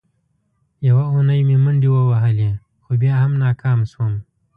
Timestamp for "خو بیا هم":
2.83-3.31